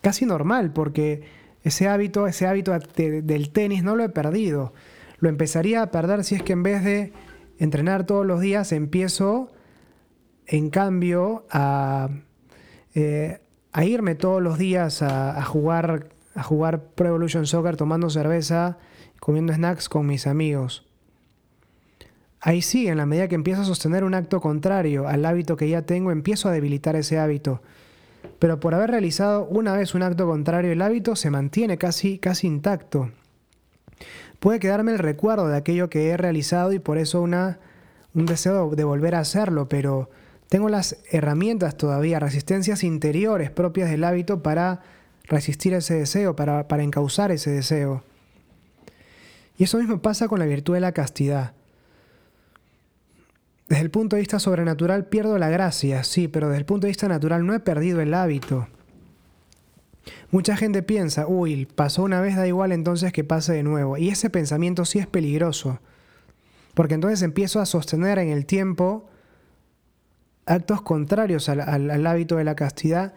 casi 0.02 0.24
normal, 0.24 0.72
porque 0.72 1.39
ese 1.62 1.88
hábito, 1.88 2.26
ese 2.26 2.46
hábito 2.46 2.72
del 2.72 3.50
tenis 3.50 3.82
no 3.82 3.96
lo 3.96 4.04
he 4.04 4.08
perdido. 4.08 4.72
Lo 5.18 5.28
empezaría 5.28 5.82
a 5.82 5.90
perder 5.90 6.24
si 6.24 6.34
es 6.34 6.42
que 6.42 6.54
en 6.54 6.62
vez 6.62 6.82
de 6.82 7.12
entrenar 7.58 8.06
todos 8.06 8.24
los 8.24 8.40
días 8.40 8.72
empiezo, 8.72 9.52
en 10.46 10.70
cambio, 10.70 11.44
a, 11.50 12.08
eh, 12.94 13.40
irme 13.82 14.14
todos 14.14 14.42
los 14.42 14.58
días 14.58 15.02
a, 15.02 15.42
jugar 15.44 16.08
a 16.34 16.42
jugar 16.42 16.84
Pro 16.94 17.08
Evolution 17.08 17.46
Soccer 17.46 17.76
tomando 17.76 18.08
cerveza, 18.08 18.78
comiendo 19.20 19.52
snacks 19.52 19.88
con 19.88 20.06
mis 20.06 20.26
amigos. 20.26 20.86
Ahí 22.40 22.62
sí, 22.62 22.88
en 22.88 22.96
la 22.96 23.04
medida 23.04 23.28
que 23.28 23.34
empiezo 23.34 23.60
a 23.60 23.66
sostener 23.66 24.04
un 24.04 24.14
acto 24.14 24.40
contrario 24.40 25.06
al 25.06 25.26
hábito 25.26 25.56
que 25.56 25.68
ya 25.68 25.82
tengo, 25.82 26.10
empiezo 26.10 26.48
a 26.48 26.52
debilitar 26.52 26.96
ese 26.96 27.18
hábito 27.18 27.60
pero 28.40 28.58
por 28.58 28.74
haber 28.74 28.90
realizado 28.90 29.44
una 29.44 29.74
vez 29.74 29.94
un 29.94 30.02
acto 30.02 30.26
contrario 30.26 30.72
el 30.72 30.82
hábito 30.82 31.14
se 31.14 31.30
mantiene 31.30 31.78
casi, 31.78 32.18
casi 32.18 32.48
intacto. 32.48 33.12
Puede 34.40 34.58
quedarme 34.58 34.92
el 34.92 34.98
recuerdo 34.98 35.46
de 35.46 35.58
aquello 35.58 35.90
que 35.90 36.08
he 36.08 36.16
realizado 36.16 36.72
y 36.72 36.78
por 36.78 36.96
eso 36.96 37.20
una, 37.20 37.60
un 38.14 38.24
deseo 38.24 38.70
de 38.70 38.84
volver 38.84 39.14
a 39.14 39.20
hacerlo, 39.20 39.68
pero 39.68 40.08
tengo 40.48 40.70
las 40.70 40.96
herramientas 41.10 41.76
todavía, 41.76 42.18
resistencias 42.18 42.82
interiores 42.82 43.50
propias 43.50 43.90
del 43.90 44.04
hábito 44.04 44.42
para 44.42 44.80
resistir 45.24 45.74
ese 45.74 45.94
deseo, 45.94 46.34
para, 46.34 46.66
para 46.66 46.82
encauzar 46.82 47.30
ese 47.30 47.50
deseo. 47.50 48.02
Y 49.58 49.64
eso 49.64 49.76
mismo 49.76 50.00
pasa 50.00 50.28
con 50.28 50.38
la 50.38 50.46
virtud 50.46 50.72
de 50.72 50.80
la 50.80 50.92
castidad. 50.92 51.52
Desde 53.70 53.82
el 53.82 53.92
punto 53.92 54.16
de 54.16 54.20
vista 54.22 54.40
sobrenatural 54.40 55.06
pierdo 55.06 55.38
la 55.38 55.48
gracia, 55.48 56.02
sí, 56.02 56.26
pero 56.26 56.48
desde 56.48 56.58
el 56.58 56.64
punto 56.64 56.86
de 56.86 56.90
vista 56.90 57.06
natural 57.06 57.46
no 57.46 57.54
he 57.54 57.60
perdido 57.60 58.00
el 58.00 58.14
hábito. 58.14 58.66
Mucha 60.32 60.56
gente 60.56 60.82
piensa, 60.82 61.28
uy, 61.28 61.66
pasó 61.66 62.02
una 62.02 62.20
vez, 62.20 62.34
da 62.34 62.48
igual 62.48 62.72
entonces 62.72 63.12
que 63.12 63.22
pase 63.22 63.52
de 63.52 63.62
nuevo. 63.62 63.96
Y 63.96 64.08
ese 64.08 64.28
pensamiento 64.28 64.84
sí 64.84 64.98
es 64.98 65.06
peligroso, 65.06 65.78
porque 66.74 66.94
entonces 66.94 67.22
empiezo 67.22 67.60
a 67.60 67.66
sostener 67.66 68.18
en 68.18 68.30
el 68.30 68.44
tiempo 68.44 69.08
actos 70.46 70.82
contrarios 70.82 71.48
al, 71.48 72.06
hábito 72.08 72.38
de 72.38 72.44
la 72.44 72.56
castidad 72.56 73.14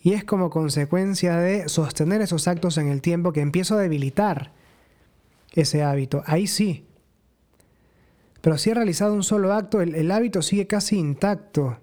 y 0.00 0.14
es 0.14 0.24
como 0.24 0.50
consecuencia 0.50 1.36
de 1.36 1.68
sostener 1.68 2.20
esos 2.20 2.48
actos 2.48 2.78
en 2.78 2.88
el 2.88 3.00
tiempo 3.00 3.32
que 3.32 3.42
empiezo 3.42 3.76
a 3.76 3.80
debilitar 3.80 4.50
ese 5.52 5.84
hábito. 5.84 6.24
Ahí 6.26 6.48
sí, 6.48 6.84
pero 8.44 8.58
si 8.58 8.68
he 8.68 8.74
realizado 8.74 9.14
un 9.14 9.22
solo 9.22 9.54
acto, 9.54 9.80
el, 9.80 10.10
hábito 10.10 10.42
sigue 10.42 10.66
casi 10.66 10.98
intacto. 10.98 11.78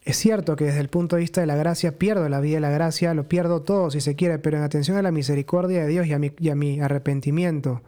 Es 0.00 0.16
cierto 0.16 0.56
que 0.56 0.64
desde 0.64 0.80
el 0.80 0.88
punto 0.88 1.16
de 1.16 1.20
vista 1.20 1.42
de 1.42 1.46
la 1.46 1.56
gracia 1.56 1.98
pierdo 1.98 2.26
la 2.30 2.40
vida 2.40 2.58
la 2.58 2.70
gracia, 2.70 3.12
lo 3.12 3.28
pierdo 3.28 3.60
todo 3.60 3.90
si 3.90 4.00
se 4.00 4.16
quiere, 4.16 4.38
pero 4.38 4.56
en 4.56 4.62
atención 4.62 4.96
a 4.96 5.02
la 5.02 5.10
misericordia 5.10 5.82
de 5.82 5.88
Dios 5.88 6.06
y 6.06 6.14
a 6.14 6.18
mi, 6.18 6.32
y 6.38 6.48
a 6.48 6.54
mi 6.54 6.80
arrepentimiento. 6.80 7.82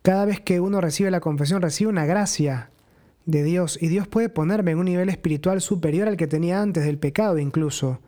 Cada 0.00 0.24
vez 0.24 0.40
que 0.40 0.60
uno 0.60 0.80
recibe 0.80 1.10
la 1.10 1.20
confesión, 1.20 1.60
recibe 1.60 1.90
una 1.90 2.06
gracia 2.06 2.70
de 3.26 3.42
Dios 3.42 3.76
y 3.78 3.88
Dios 3.88 4.08
puede 4.08 4.30
ponerme 4.30 4.70
en 4.70 4.78
un 4.78 4.86
nivel 4.86 5.10
espiritual 5.10 5.60
superior 5.60 6.08
al 6.08 6.16
que 6.16 6.26
tenía 6.26 6.62
antes 6.62 6.86
del 6.86 6.96
pecado 6.96 7.38
incluso 7.38 8.00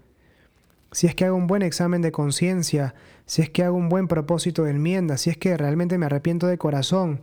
si 0.93 1.07
es 1.07 1.15
que 1.15 1.25
hago 1.25 1.37
un 1.37 1.47
buen 1.47 1.63
examen 1.63 2.03
de 2.03 2.13
conciencia, 2.13 2.95
si 3.27 3.43
es 3.43 3.51
que 3.51 3.63
hago 3.63 3.77
un 3.77 3.89
buen 3.89 4.09
propósito 4.09 4.65
de 4.65 4.71
enmienda, 4.71 5.17
si 5.17 5.31
es 5.31 5.37
que 5.37 5.57
realmente 5.57 5.99
me 5.99 6.07
arrepiento 6.07 6.47
de 6.47 6.59
corazón, 6.59 7.21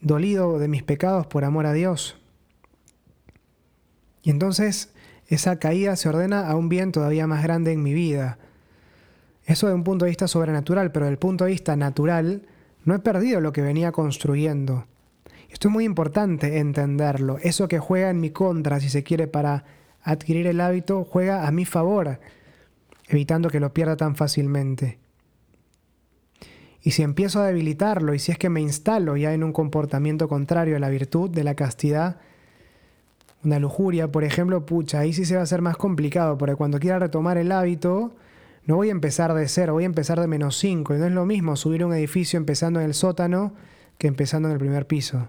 dolido 0.00 0.58
de 0.58 0.68
mis 0.68 0.82
pecados 0.82 1.26
por 1.26 1.44
amor 1.44 1.66
a 1.66 1.72
Dios. 1.72 2.16
Y 4.22 4.30
entonces 4.30 4.92
esa 5.28 5.58
caída 5.58 5.94
se 5.96 6.08
ordena 6.08 6.48
a 6.48 6.56
un 6.56 6.68
bien 6.68 6.92
todavía 6.92 7.26
más 7.26 7.42
grande 7.42 7.72
en 7.72 7.82
mi 7.82 7.94
vida. 7.94 8.38
Eso 9.44 9.68
de 9.68 9.74
un 9.74 9.84
punto 9.84 10.04
de 10.04 10.10
vista 10.10 10.28
sobrenatural, 10.28 10.90
pero 10.92 11.06
del 11.06 11.18
punto 11.18 11.44
de 11.44 11.52
vista 11.52 11.76
natural, 11.76 12.42
no 12.84 12.94
he 12.94 12.98
perdido 12.98 13.40
lo 13.40 13.52
que 13.52 13.62
venía 13.62 13.92
construyendo. 13.92 14.86
Esto 15.50 15.68
es 15.68 15.72
muy 15.72 15.84
importante 15.84 16.58
entenderlo. 16.58 17.38
Eso 17.42 17.68
que 17.68 17.78
juega 17.78 18.10
en 18.10 18.20
mi 18.20 18.30
contra, 18.30 18.80
si 18.80 18.88
se 18.88 19.02
quiere, 19.02 19.26
para 19.26 19.64
adquirir 20.02 20.46
el 20.46 20.60
hábito 20.60 21.04
juega 21.04 21.46
a 21.46 21.50
mi 21.50 21.64
favor, 21.64 22.20
evitando 23.08 23.50
que 23.50 23.60
lo 23.60 23.72
pierda 23.72 23.96
tan 23.96 24.16
fácilmente. 24.16 24.98
Y 26.82 26.92
si 26.92 27.02
empiezo 27.02 27.40
a 27.40 27.46
debilitarlo 27.46 28.14
y 28.14 28.18
si 28.18 28.32
es 28.32 28.38
que 28.38 28.48
me 28.48 28.60
instalo 28.60 29.16
ya 29.16 29.34
en 29.34 29.44
un 29.44 29.52
comportamiento 29.52 30.28
contrario 30.28 30.76
a 30.76 30.80
la 30.80 30.88
virtud 30.88 31.28
de 31.28 31.44
la 31.44 31.54
castidad, 31.54 32.16
una 33.44 33.58
lujuria, 33.58 34.10
por 34.10 34.24
ejemplo, 34.24 34.64
pucha, 34.64 35.00
ahí 35.00 35.12
sí 35.12 35.24
se 35.24 35.34
va 35.34 35.40
a 35.40 35.44
hacer 35.44 35.62
más 35.62 35.76
complicado, 35.76 36.38
porque 36.38 36.56
cuando 36.56 36.78
quiera 36.78 36.98
retomar 36.98 37.36
el 37.38 37.52
hábito, 37.52 38.14
no 38.64 38.76
voy 38.76 38.88
a 38.88 38.92
empezar 38.92 39.34
de 39.34 39.48
cero, 39.48 39.74
voy 39.74 39.84
a 39.84 39.86
empezar 39.86 40.20
de 40.20 40.26
menos 40.26 40.56
cinco. 40.58 40.94
Y 40.94 40.98
no 40.98 41.06
es 41.06 41.12
lo 41.12 41.26
mismo 41.26 41.56
subir 41.56 41.84
un 41.84 41.94
edificio 41.94 42.36
empezando 42.36 42.80
en 42.80 42.86
el 42.86 42.94
sótano 42.94 43.54
que 43.98 44.08
empezando 44.08 44.48
en 44.48 44.52
el 44.52 44.58
primer 44.58 44.86
piso 44.86 45.28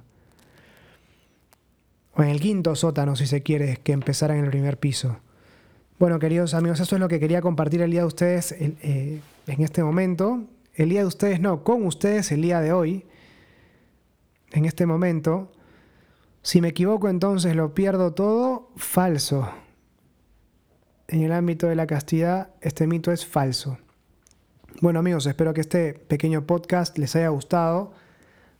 o 2.14 2.24
en 2.24 2.30
el 2.30 2.40
quinto 2.40 2.76
sótano, 2.76 3.16
si 3.16 3.26
se 3.26 3.42
quiere, 3.42 3.78
que 3.84 3.94
empezar 3.94 4.32
en 4.32 4.44
el 4.44 4.50
primer 4.50 4.78
piso. 4.78 5.18
Bueno, 6.00 6.20
queridos 6.20 6.54
amigos, 6.54 6.80
eso 6.80 6.96
es 6.96 7.00
lo 7.00 7.08
que 7.08 7.20
quería 7.20 7.42
compartir 7.42 7.82
el 7.82 7.92
día 7.92 8.02
de 8.02 8.08
ustedes 8.08 8.52
eh, 8.54 9.22
en 9.48 9.62
este 9.62 9.84
momento. 9.84 10.44
El 10.74 10.90
día 10.90 11.02
de 11.02 11.06
ustedes 11.06 11.40
no, 11.40 11.64
con 11.64 11.86
ustedes 11.86 12.32
el 12.32 12.42
día 12.42 12.60
de 12.60 12.74
hoy, 12.74 13.06
en 14.52 14.66
este 14.66 14.86
momento. 14.86 15.52
Si 16.42 16.60
me 16.60 16.70
equivoco 16.70 17.08
entonces 17.08 17.56
lo 17.56 17.74
pierdo 17.74 18.14
todo, 18.14 18.72
falso. 18.76 19.48
En 21.08 21.22
el 21.22 21.32
ámbito 21.32 21.68
de 21.68 21.76
la 21.76 21.86
castidad, 21.86 22.50
este 22.62 22.88
mito 22.88 23.12
es 23.12 23.26
falso. 23.26 23.78
Bueno 24.82 25.00
amigos, 25.00 25.28
espero 25.28 25.54
que 25.54 25.62
este 25.62 25.94
pequeño 25.94 26.48
podcast 26.48 26.98
les 26.98 27.16
haya 27.16 27.30
gustado. 27.30 27.94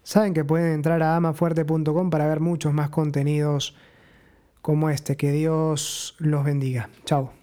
Saben 0.04 0.34
que 0.34 0.44
pueden 0.44 0.74
entrar 0.74 1.02
a 1.04 1.16
amafuerte.com 1.16 2.10
para 2.10 2.28
ver 2.28 2.40
muchos 2.40 2.74
más 2.74 2.90
contenidos 2.90 3.76
como 4.62 4.90
este. 4.90 5.16
Que 5.18 5.32
Dios 5.32 6.16
los 6.20 6.44
bendiga. 6.44 6.90
Chao. 7.06 7.41